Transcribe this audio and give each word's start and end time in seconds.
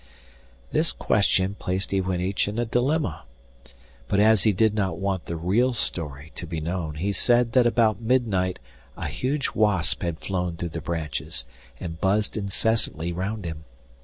This 0.71 0.93
question 0.93 1.53
placed 1.53 1.93
Iwanich 1.93 2.47
in 2.47 2.57
a 2.57 2.65
dilemma. 2.65 3.25
But 4.07 4.19
as 4.19 4.45
he 4.45 4.51
did 4.51 4.73
not 4.73 4.97
want 4.97 5.25
the 5.27 5.35
real 5.37 5.73
story 5.73 6.31
to 6.33 6.47
be 6.47 6.59
known, 6.59 6.95
he 6.95 7.11
said 7.11 7.51
that 7.51 7.67
about 7.67 8.01
midnight 8.01 8.57
a 8.97 9.05
huge 9.05 9.51
wasp 9.53 10.01
had 10.01 10.17
flown 10.17 10.57
through 10.57 10.69
the 10.69 10.81
branches, 10.81 11.45
and 11.79 12.01
buzzed 12.01 12.35
incessantly 12.35 13.13
round 13.13 13.45
him. 13.45 13.63